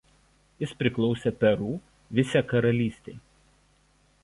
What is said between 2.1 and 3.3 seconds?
vicekaralystei.